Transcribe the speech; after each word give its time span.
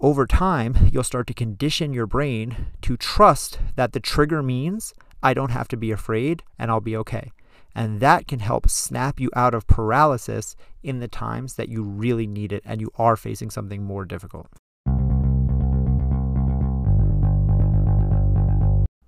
over 0.00 0.28
time, 0.28 0.90
you'll 0.92 1.02
start 1.02 1.26
to 1.26 1.34
condition 1.34 1.92
your 1.92 2.06
brain 2.06 2.66
to 2.82 2.96
trust 2.96 3.58
that 3.74 3.92
the 3.92 3.98
trigger 3.98 4.44
means 4.44 4.94
I 5.24 5.34
don't 5.34 5.50
have 5.50 5.66
to 5.68 5.76
be 5.76 5.90
afraid 5.90 6.44
and 6.56 6.70
I'll 6.70 6.80
be 6.80 6.96
okay. 6.98 7.32
And 7.74 7.98
that 7.98 8.28
can 8.28 8.38
help 8.38 8.68
snap 8.68 9.18
you 9.18 9.28
out 9.34 9.54
of 9.54 9.66
paralysis 9.66 10.54
in 10.84 11.00
the 11.00 11.08
times 11.08 11.54
that 11.54 11.68
you 11.68 11.82
really 11.82 12.28
need 12.28 12.52
it 12.52 12.62
and 12.64 12.80
you 12.80 12.92
are 12.96 13.16
facing 13.16 13.50
something 13.50 13.82
more 13.82 14.04
difficult. 14.04 14.46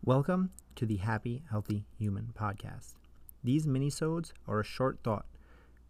Welcome 0.04 0.50
to 0.74 0.86
the 0.86 0.96
Happy 0.96 1.44
Healthy 1.50 1.84
Human 1.98 2.32
podcast. 2.36 2.94
These 3.44 3.64
minisodes 3.64 4.32
are 4.48 4.58
a 4.58 4.64
short 4.64 4.98
thought 5.04 5.26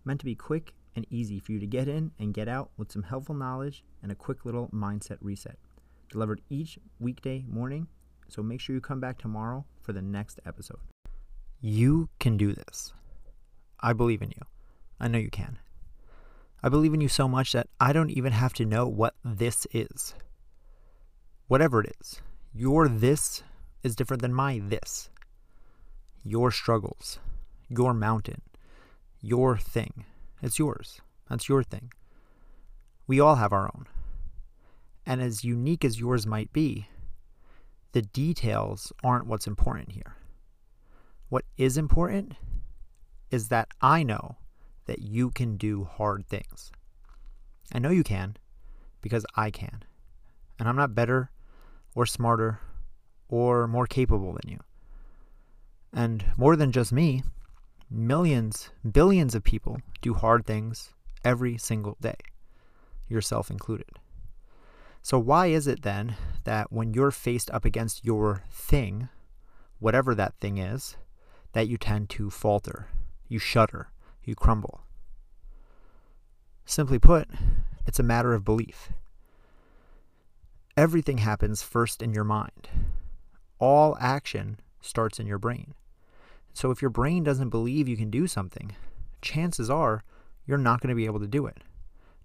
meant 0.05 0.21
to 0.21 0.27
be 0.27 0.35
quick 0.35 0.75
and 0.97 1.07
easy 1.11 1.39
for 1.39 1.53
you 1.53 1.61
to 1.61 1.67
get 1.67 1.89
in 1.89 2.11
and 2.19 2.35
get 2.35 2.49
out 2.49 2.71
with 2.77 2.91
some 2.91 3.03
helpful 3.03 3.35
knowledge 3.35 3.85
and 4.03 4.11
a 4.11 4.15
quick 4.17 4.45
little 4.45 4.69
mindset 4.69 5.19
reset. 5.21 5.57
Delivered 6.09 6.41
each 6.51 6.79
weekday 6.99 7.45
morning, 7.49 7.87
so 8.29 8.43
make 8.43 8.61
sure 8.61 8.75
you 8.75 8.81
come 8.81 9.01
back 9.01 9.19
tomorrow 9.19 9.65
for 9.83 9.93
the 9.93 10.03
next 10.03 10.41
episode. 10.45 10.81
You 11.61 12.09
can 12.19 12.37
do 12.37 12.53
this. 12.53 12.93
I 13.81 13.93
believe 13.93 14.23
in 14.23 14.31
you. 14.31 14.43
I 14.99 15.09
know 15.09 15.19
you 15.19 15.31
can. 15.31 15.59
I 16.63 16.69
believe 16.69 16.93
in 16.93 17.01
you 17.01 17.09
so 17.09 17.27
much 17.27 17.53
that 17.53 17.69
I 17.79 17.93
don't 17.93 18.11
even 18.11 18.33
have 18.33 18.53
to 18.55 18.67
know 18.67 18.87
what 18.87 19.15
this 19.25 19.67
is. 19.73 20.15
Whatever 21.49 21.81
it 21.81 21.97
is, 22.01 22.21
your 22.53 22.89
this 22.89 23.43
is 23.83 23.97
different 23.97 24.23
than 24.23 24.35
my 24.35 24.61
this. 24.63 25.09
Your 26.23 26.51
struggles, 26.51 27.19
your 27.69 27.95
mountain, 27.95 28.43
your 29.23 29.57
thing 29.57 30.05
it's 30.43 30.59
yours. 30.59 31.01
That's 31.29 31.49
your 31.49 31.63
thing. 31.63 31.93
We 33.07 33.21
all 33.21 33.37
have 33.37 33.53
our 33.53 33.67
own. 33.75 33.87
And 35.07 35.21
as 35.21 35.45
unique 35.45 35.85
as 35.85 35.99
yours 35.99 36.27
might 36.27 36.53
be, 36.53 36.89
the 37.93 38.03
details 38.03 38.93
aren't 39.03 39.27
what's 39.27 39.47
important 39.47 39.93
here. 39.93 40.17
What 41.29 41.45
is 41.57 41.77
important 41.77 42.35
is 43.31 43.49
that 43.49 43.69
I 43.81 44.03
know 44.03 44.37
that 44.87 45.01
you 45.01 45.31
can 45.31 45.57
do 45.57 45.85
hard 45.85 46.27
things. 46.27 46.71
I 47.73 47.79
know 47.79 47.91
you 47.91 48.03
can 48.03 48.37
because 49.01 49.25
I 49.37 49.51
can. 49.51 49.85
And 50.59 50.69
I'm 50.69 50.77
not 50.77 50.95
better 50.95 51.31
or 51.95 52.07
smarter 52.07 52.61
or 53.29 53.67
more 53.67 53.87
capable 53.87 54.33
than 54.33 54.51
you. 54.51 54.59
And 55.93 56.25
more 56.37 56.57
than 56.57 56.73
just 56.73 56.93
me, 56.93 57.23
millions, 57.91 58.71
billions 58.89 59.35
of 59.35 59.43
people 59.43 59.81
do 60.01 60.15
hard 60.15 60.47
things 60.47 60.95
every 61.25 61.59
single 61.59 61.97
day, 62.01 62.17
yourself 63.09 63.51
included. 63.51 63.89
So, 65.03 65.19
why 65.19 65.47
is 65.47 65.67
it 65.67 65.83
then 65.83 66.17
that 66.45 66.71
when 66.71 66.95
you're 66.95 67.11
faced 67.11 67.51
up 67.51 67.65
against 67.65 68.05
your 68.05 68.45
thing, 68.51 69.09
whatever 69.79 70.15
that 70.15 70.35
thing 70.41 70.59
is, 70.59 70.97
that 71.53 71.69
you 71.69 71.79
tend 71.79 72.11
to 72.11 72.31
falter, 72.31 72.87
you 73.29 73.39
shudder, 73.39 73.89
you 74.25 74.35
crumble? 74.35 74.83
Simply 76.65 76.99
put, 76.99 77.29
it's 77.87 77.99
a 77.99 78.05
matter 78.05 78.35
of 78.35 78.45
belief. 78.45 78.93
Everything 80.77 81.19
happens 81.19 81.63
first 81.63 82.03
in 82.03 82.13
your 82.13 82.25
mind. 82.25 82.69
All 83.59 83.97
action 84.01 84.61
starts 84.81 85.19
in 85.19 85.27
your 85.27 85.39
brain. 85.39 85.75
So 86.61 86.71
if 86.71 86.83
your 86.83 86.91
brain 86.91 87.25
doesn't 87.25 87.49
believe 87.49 87.89
you 87.89 87.97
can 87.97 88.11
do 88.11 88.27
something, 88.27 88.77
chances 89.23 89.71
are 89.71 90.05
you're 90.47 90.59
not 90.59 90.83
going 90.83 90.91
to 90.91 90.95
be 90.95 91.07
able 91.07 91.21
to 91.21 91.27
do 91.27 91.47
it, 91.47 91.65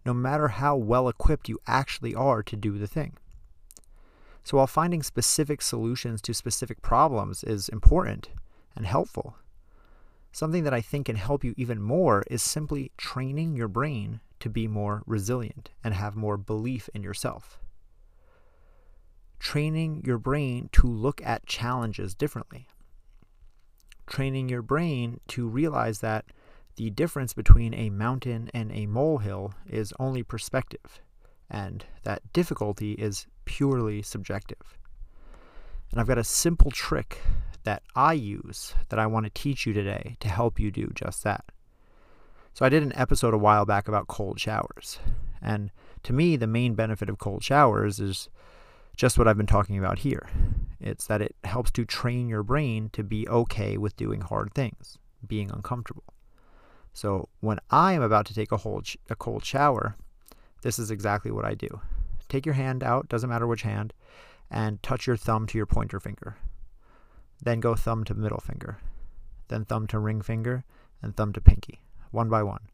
no 0.06 0.14
matter 0.14 0.50
how 0.50 0.76
well 0.76 1.08
equipped 1.08 1.48
you 1.48 1.58
actually 1.68 2.14
are 2.14 2.44
to 2.44 2.58
do 2.58 2.78
the 2.78 2.86
thing. 2.86 3.16
So 4.44 4.58
while 4.58 4.68
finding 4.68 5.04
specific 5.04 5.62
solutions 5.62 6.22
to 6.24 6.34
specific 6.34 6.82
problems 6.82 7.46
is 7.46 7.70
important 7.70 8.28
and 8.76 8.86
helpful, 8.86 9.38
something 10.34 10.66
that 10.66 10.74
I 10.74 10.82
think 10.82 11.06
can 11.06 11.16
help 11.16 11.46
you 11.46 11.54
even 11.56 11.82
more 11.82 12.22
is 12.30 12.44
simply 12.44 12.92
training 12.98 13.56
your 13.56 13.70
brain 13.70 14.20
to 14.42 14.50
be 14.50 14.68
more 14.68 15.02
resilient 15.06 15.70
and 15.82 15.94
have 15.94 16.18
more 16.18 16.36
belief 16.36 16.90
in 16.94 17.04
yourself. 17.04 17.58
Training 19.40 20.04
your 20.06 20.18
brain 20.18 20.68
to 20.74 20.88
look 20.88 21.26
at 21.26 21.46
challenges 21.46 22.14
differently 22.14 22.68
training 24.08 24.50
your 24.50 24.62
brain 24.62 25.20
to 25.30 25.48
realize 25.48 26.00
that 26.00 26.26
the 26.76 26.90
difference 26.90 27.34
between 27.34 27.74
a 27.74 27.90
mountain 27.90 28.50
and 28.54 28.72
a 28.72 28.86
molehill 28.86 29.54
is 29.68 29.94
only 30.00 30.24
perspective, 30.24 31.00
and 31.50 31.86
that 32.04 32.22
difficulty 32.34 32.94
is 32.94 33.28
purely 33.46 34.02
subjective. 34.02 34.78
And 35.92 36.00
I've 36.00 36.08
got 36.08 36.18
a 36.18 36.24
simple 36.24 36.72
trick 36.72 37.20
that 37.64 37.84
I 37.96 38.14
use 38.14 38.74
that 38.90 39.00
I 39.00 39.08
want 39.08 39.26
to 39.26 39.30
teach 39.30 39.66
you 39.66 39.74
today 39.74 40.18
to 40.20 40.28
help 40.28 40.60
you 40.60 40.72
do 40.72 40.92
just 40.94 41.24
that. 41.24 41.46
So, 42.54 42.66
I 42.66 42.70
did 42.70 42.84
an 42.84 42.94
episode 42.96 43.34
a 43.34 43.38
while 43.38 43.66
back 43.66 43.88
about 43.88 44.08
cold 44.08 44.40
showers. 44.40 45.00
And 45.42 45.72
to 46.04 46.14
me, 46.14 46.36
the 46.38 46.48
main 46.48 46.74
benefit 46.74 47.10
of 47.10 47.20
cold 47.20 47.44
showers 47.44 48.00
is 48.00 48.30
just 48.96 49.18
what 49.18 49.28
I've 49.28 49.38
been 49.38 49.46
talking 49.46 49.78
about 49.78 50.00
here. 50.00 50.28
It's 50.80 51.08
that 51.08 51.22
it 51.22 51.36
helps 51.44 51.72
to 51.72 51.86
train 51.86 52.28
your 52.28 52.44
brain 52.44 52.90
to 52.94 53.04
be 53.04 53.28
okay 53.28 53.78
with 53.78 53.98
doing 53.98 54.22
hard 54.22 54.54
things, 54.54 54.98
being 55.26 55.52
uncomfortable. 55.52 56.04
So 56.94 57.30
when 57.42 57.60
I 57.70 57.94
am 57.94 58.02
about 58.02 58.26
to 58.28 58.34
take 58.34 58.52
a, 58.52 58.58
whole 58.58 58.82
sh- 58.84 58.98
a 59.10 59.16
cold 59.16 59.44
shower, 59.44 59.98
this 60.62 60.80
is 60.80 60.92
exactly 60.92 61.32
what 61.32 61.46
I 61.46 61.54
do. 61.54 61.82
Take 62.30 62.46
your 62.46 62.56
hand 62.56 62.84
out, 62.84 63.10
doesn't 63.10 63.30
matter 63.30 63.46
which 63.46 63.64
hand, 63.64 63.94
and 64.50 64.82
touch 64.82 65.08
your 65.08 65.18
thumb 65.18 65.46
to 65.48 65.58
your 65.58 65.66
pointer 65.66 66.00
finger. 66.00 66.38
Then 67.42 67.60
go 67.60 67.76
thumb 67.76 68.04
to 68.06 68.14
middle 68.14 68.40
finger, 68.40 68.78
then 69.50 69.66
thumb 69.66 69.88
to 69.88 70.00
ring 70.00 70.22
finger, 70.22 70.64
and 71.02 71.16
thumb 71.16 71.34
to 71.34 71.42
pinky, 71.42 71.82
one 72.12 72.30
by 72.30 72.44
one. 72.44 72.70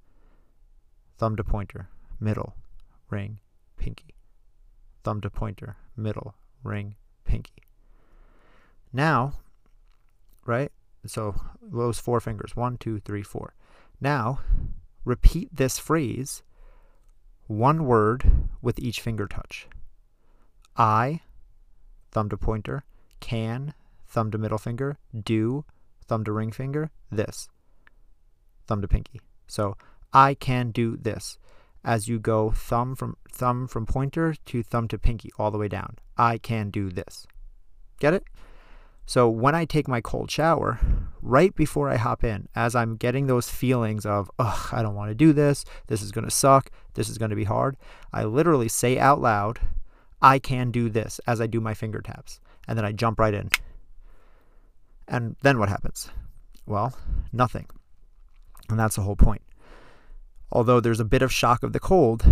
Thumb 1.17 1.35
to 1.35 1.43
pointer, 1.43 1.89
middle, 2.19 2.55
ring, 3.09 3.39
pinky. 3.77 4.15
Thumb 5.03 5.22
to 5.22 5.29
pointer, 5.29 5.78
middle, 5.95 6.35
ring, 6.63 6.95
pinky. 7.25 7.63
Now, 8.94 9.34
right? 10.45 10.72
So 11.06 11.35
those 11.62 12.00
four 12.00 12.19
fingers 12.19 12.56
one, 12.56 12.78
two, 12.78 13.00
three, 13.00 13.23
four. 13.23 13.56
Now, 14.00 14.39
repeat 15.06 15.56
this 15.56 15.79
phrase 15.79 16.44
one 17.47 17.85
word 17.85 18.47
with 18.62 18.79
each 18.79 19.01
finger 19.01 19.28
touch. 19.28 19.67
I, 20.78 21.22
thumb 22.12 22.29
to 22.29 22.38
pointer, 22.38 22.83
can, 23.19 23.73
thumb 24.07 24.31
to 24.31 24.38
middle 24.38 24.57
finger, 24.57 24.97
do, 25.23 25.66
thumb 26.07 26.23
to 26.23 26.31
ring 26.31 26.51
finger, 26.51 26.91
this, 27.12 27.50
thumb 28.68 28.81
to 28.81 28.88
pinky. 28.88 29.22
So 29.47 29.75
I 30.13 30.33
can 30.33 30.72
do 30.72 30.97
this 30.97 31.38
as 31.84 32.08
you 32.08 32.19
go 32.19 32.52
thumb 32.52 32.96
from 32.96 33.18
thumb 33.31 33.68
from 33.68 33.86
pointer 33.86 34.36
to 34.46 34.64
thumb 34.64 34.88
to 34.88 34.97
pinky 34.97 35.31
all 35.38 35.52
the 35.52 35.58
way 35.58 35.68
down. 35.68 35.97
I 36.18 36.38
can 36.38 36.69
do 36.69 36.90
this. 36.90 37.25
Get 38.00 38.14
it? 38.14 38.24
So 39.06 39.28
when 39.28 39.56
I 39.56 39.66
take 39.66 39.88
my 39.88 40.00
cold 40.00 40.31
shower, 40.31 40.80
right 41.22 41.53
before 41.56 41.90
I 41.90 41.97
hop 41.97 42.24
in, 42.24 42.47
as 42.56 42.75
I'm 42.75 42.96
getting 42.96 43.28
those 43.28 43.50
feelings 43.50 44.06
of, 44.06 44.31
ugh, 44.40 44.69
I 44.72 44.81
don't 44.81 44.96
want 44.96 45.09
to 45.09 45.16
do 45.16 45.34
this, 45.34 45.66
this 45.88 46.02
is 46.02 46.12
going 46.12 46.24
to 46.24 46.31
suck, 46.31 46.72
this 46.94 47.09
is 47.09 47.18
going 47.18 47.31
to 47.31 47.36
be 47.36 47.44
hard, 47.44 47.78
I 48.13 48.24
literally 48.24 48.69
say 48.69 48.98
out 48.98 49.19
loud, 49.19 49.59
I 50.22 50.40
can 50.40 50.72
do 50.72 50.90
this 50.90 51.19
as 51.28 51.42
I 51.42 51.48
do 51.48 51.59
my 51.59 51.74
finger 51.74 52.00
taps. 52.00 52.40
And 52.68 52.78
then 52.78 52.86
I 52.86 52.92
jump 52.92 53.19
right 53.19 53.34
in. 53.34 53.50
And 55.08 55.36
then 55.42 55.59
what 55.59 55.68
happens? 55.68 56.09
Well, 56.66 56.94
nothing. 57.34 57.68
And 58.69 58.80
that's 58.80 58.96
the 58.96 59.02
whole 59.02 59.16
point. 59.16 59.42
Although 60.51 60.79
there's 60.79 61.00
a 61.00 61.06
bit 61.06 61.22
of 61.22 61.31
shock 61.31 61.63
of 61.63 61.73
the 61.73 61.79
cold, 61.79 62.25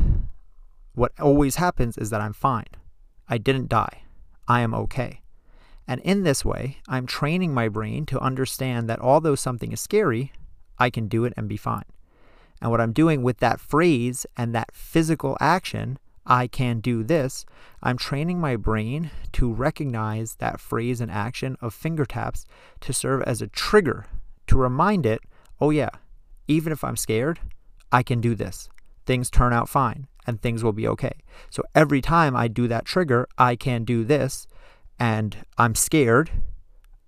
what 0.94 1.14
always 1.20 1.56
happens 1.56 1.98
is 1.98 2.10
that 2.10 2.22
I'm 2.22 2.34
fine. 2.34 2.68
I 3.28 3.38
didn't 3.38 3.70
die. 3.70 4.04
I 4.48 4.62
am 4.62 4.74
okay. 4.74 5.22
And 5.88 6.02
in 6.02 6.24
this 6.24 6.44
way, 6.44 6.78
I'm 6.88 7.08
training 7.08 7.54
my 7.54 7.70
brain 7.70 8.06
to 8.08 8.20
understand 8.20 8.90
that 8.90 9.00
although 9.00 9.36
something 9.36 9.72
is 9.72 9.80
scary, 9.80 10.34
I 10.78 10.90
can 10.90 11.08
do 11.08 11.26
it 11.26 11.34
and 11.38 11.48
be 11.48 11.58
fine. 11.58 11.86
And 12.62 12.70
what 12.70 12.82
I'm 12.82 12.94
doing 12.94 13.24
with 13.24 13.38
that 13.38 13.60
phrase 13.60 14.26
and 14.36 14.54
that 14.54 14.74
physical 14.74 15.38
action, 15.40 15.98
I 16.26 16.48
can 16.48 16.80
do 16.80 17.04
this, 17.04 17.46
I'm 17.82 17.98
training 17.98 18.40
my 18.40 18.56
brain 18.56 19.12
to 19.34 19.52
recognize 19.52 20.36
that 20.36 20.60
phrase 20.60 21.00
and 21.00 21.10
action 21.10 21.58
of 21.62 21.74
finger 21.74 22.06
taps 22.06 22.46
to 22.82 22.94
serve 22.94 23.24
as 23.24 23.42
a 23.42 23.48
trigger 23.48 24.08
to 24.48 24.58
remind 24.58 25.06
it, 25.06 25.22
oh 25.62 25.70
yeah, 25.70 25.90
even 26.48 26.74
if 26.74 26.84
I'm 26.84 26.98
scared, 26.98 27.40
I 27.92 28.04
can 28.04 28.22
do 28.22 28.36
this. 28.36 28.70
Things 29.06 29.30
turn 29.30 29.54
out 29.54 29.70
fine 29.70 30.08
and 30.28 30.42
things 30.42 30.64
will 30.64 30.74
be 30.74 30.88
okay. 30.88 31.14
So 31.50 31.64
every 31.74 32.02
time 32.02 32.36
I 32.36 32.48
do 32.48 32.68
that 32.68 32.86
trigger, 32.86 33.28
I 33.38 33.56
can 33.56 33.84
do 33.84 34.04
this, 34.04 34.46
and 35.00 35.38
I'm 35.58 35.74
scared. 35.74 36.30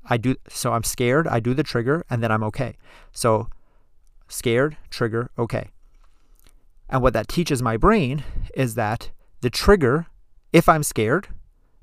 I 0.05 0.17
do 0.17 0.35
so 0.49 0.73
I'm 0.73 0.83
scared, 0.83 1.27
I 1.27 1.39
do 1.39 1.53
the 1.53 1.63
trigger 1.63 2.03
and 2.09 2.23
then 2.23 2.31
I'm 2.31 2.43
okay. 2.43 2.75
So 3.11 3.49
scared, 4.27 4.75
trigger, 4.89 5.29
okay. 5.37 5.69
And 6.89 7.01
what 7.01 7.13
that 7.13 7.27
teaches 7.27 7.61
my 7.61 7.77
brain 7.77 8.23
is 8.55 8.75
that 8.75 9.11
the 9.41 9.49
trigger 9.49 10.07
if 10.51 10.67
I'm 10.67 10.83
scared 10.83 11.27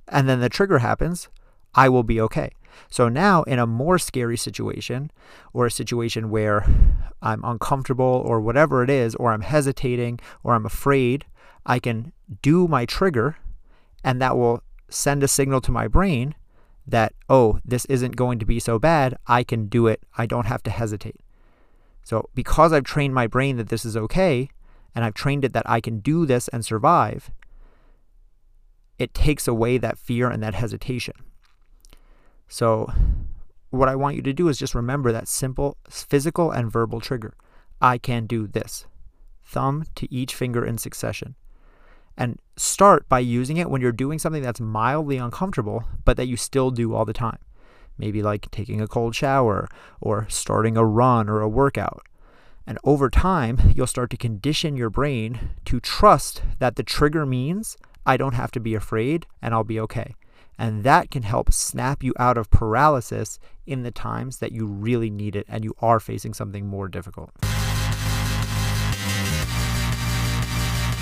and 0.09 0.29
then 0.29 0.41
the 0.41 0.49
trigger 0.49 0.79
happens, 0.79 1.29
I 1.75 1.89
will 1.89 2.03
be 2.03 2.21
okay. 2.21 2.51
So 2.91 3.09
now, 3.09 3.43
in 3.45 3.59
a 3.59 3.67
more 3.67 3.99
scary 3.99 4.37
situation 4.37 5.11
or 5.53 5.67
a 5.67 5.71
situation 5.71 6.31
where 6.31 6.67
I'm 7.23 7.45
uncomfortable 7.45 8.23
or 8.25 8.41
whatever 8.41 8.83
it 8.83 8.91
is, 8.91 9.15
or 9.17 9.33
I'm 9.33 9.43
hesitating 9.43 10.21
or 10.43 10.55
I'm 10.55 10.67
afraid, 10.67 11.25
I 11.67 11.79
can 11.79 12.13
do 12.43 12.69
my 12.69 12.87
trigger 12.87 13.37
and 14.05 14.23
that 14.23 14.37
will 14.37 14.63
send 14.89 15.23
a 15.23 15.29
signal 15.29 15.61
to 15.63 15.73
my 15.73 15.89
brain 15.89 16.35
that, 16.87 17.13
oh, 17.29 17.59
this 17.65 17.85
isn't 17.87 18.17
going 18.17 18.39
to 18.39 18.47
be 18.47 18.59
so 18.59 18.79
bad. 18.79 19.19
I 19.27 19.45
can 19.45 19.67
do 19.67 19.87
it. 19.87 20.03
I 20.17 20.27
don't 20.27 20.47
have 20.47 20.63
to 20.63 20.71
hesitate. 20.71 21.21
So, 22.03 22.31
because 22.35 22.73
I've 22.73 22.85
trained 22.85 23.15
my 23.15 23.27
brain 23.27 23.59
that 23.59 23.69
this 23.69 23.85
is 23.85 23.97
okay, 23.97 24.49
and 24.95 25.05
I've 25.05 25.15
trained 25.15 25.45
it 25.45 25.53
that 25.53 25.69
I 25.69 25.81
can 25.83 26.01
do 26.01 26.25
this 26.25 26.49
and 26.49 26.65
survive, 26.65 27.31
it 28.99 29.13
takes 29.13 29.47
away 29.47 29.77
that 29.79 29.99
fear 29.99 30.31
and 30.31 30.43
that 30.43 30.55
hesitation. 30.55 31.15
So, 32.49 32.93
what 33.71 33.89
I 33.89 33.97
want 33.97 34.17
you 34.17 34.23
to 34.23 34.33
do 34.33 34.49
is 34.49 34.59
just 34.59 34.75
remember 34.75 35.13
that 35.13 35.29
simple 35.29 35.77
physical 35.89 36.51
and 36.51 36.73
verbal 36.73 37.01
trigger. 37.01 37.35
I 37.81 37.99
can 37.99 38.27
do 38.27 38.47
this. 38.47 38.87
Thumb 39.45 39.85
to 39.95 40.13
each 40.13 40.35
finger 40.35 40.65
in 40.65 40.79
succession 40.79 41.35
and 42.19 42.41
start 42.57 43.09
by 43.09 43.21
using 43.21 43.57
it 43.57 43.71
when 43.71 43.81
you're 43.81 43.93
doing 43.93 44.19
something 44.19 44.43
that's 44.43 44.61
mildly 44.61 45.17
uncomfortable, 45.17 45.85
but 46.05 46.17
that 46.17 46.27
you 46.27 46.37
still 46.37 46.73
do 46.73 46.93
all 46.93 47.05
the 47.05 47.13
time. 47.13 47.39
Maybe 47.97 48.23
like 48.23 48.51
taking 48.51 48.81
a 48.81 48.89
cold 48.89 49.15
shower 49.15 49.69
or 50.01 50.27
starting 50.29 50.77
a 50.77 50.85
run 50.85 51.29
or 51.29 51.41
a 51.41 51.49
workout. 51.49 52.03
And 52.67 52.79
over 52.83 53.09
time, 53.09 53.73
you'll 53.75 53.87
start 53.87 54.11
to 54.11 54.17
condition 54.17 54.77
your 54.77 54.91
brain 54.91 55.51
to 55.65 55.81
trust 55.81 56.43
that 56.59 56.75
the 56.77 56.83
trigger 56.83 57.25
means 57.25 57.77
I 58.05 58.17
don't 58.17 58.35
have 58.35 58.51
to 58.53 58.61
be 58.61 58.75
afraid 58.75 59.27
and 59.41 59.55
I'll 59.55 59.65
be 59.65 59.81
okay. 59.81 60.15
And 60.59 60.83
that 60.83 61.11
can 61.11 61.23
help 61.23 61.53
snap 61.53 62.03
you 62.03 62.13
out 62.19 62.37
of 62.37 62.51
paralysis 62.51 63.39
in 63.65 63.85
the 63.85 63.93
times 63.93 64.39
that 64.39 64.53
you 64.53 64.67
really 64.67 65.09
need 65.09 65.37
it 65.37 65.47
and 65.49 65.65
you 65.65 65.75
are 65.81 66.01
facing 66.01 66.35
something 66.35 66.67
more 66.67 66.89
difficult. 66.89 67.31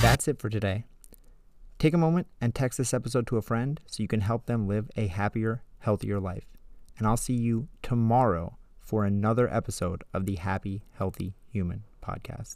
That's 0.03 0.29
it 0.29 0.39
for 0.39 0.51
today. 0.51 0.85
Take 1.79 1.95
a 1.95 1.99
moment 1.99 2.27
and 2.41 2.55
text 2.55 2.79
this 2.79 2.95
episode 2.95 3.27
to 3.29 3.39
a 3.39 3.43
friend 3.43 3.81
so 3.87 4.03
you 4.03 4.09
can 4.09 4.21
help 4.21 4.47
them 4.47 4.69
live 4.69 4.91
a 4.97 5.07
happier, 5.09 5.63
healthier 5.79 6.21
life. 6.21 6.47
And 6.99 7.07
I'll 7.07 7.17
see 7.17 7.35
you 7.35 7.69
tomorrow 7.83 8.57
for 8.79 9.05
another 9.05 9.53
episode 9.53 10.05
of 10.15 10.27
the 10.27 10.37
Happy, 10.37 10.85
Healthy 10.93 11.35
Human 11.51 11.83
podcast. 12.03 12.55